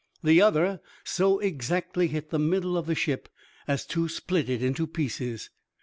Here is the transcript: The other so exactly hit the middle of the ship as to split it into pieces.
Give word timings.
The 0.23 0.41
other 0.41 0.81
so 1.03 1.37
exactly 1.37 2.07
hit 2.07 2.31
the 2.31 2.39
middle 2.39 2.75
of 2.75 2.87
the 2.87 2.95
ship 2.95 3.29
as 3.67 3.85
to 3.85 4.09
split 4.09 4.49
it 4.49 4.63
into 4.63 4.87
pieces. 4.87 5.51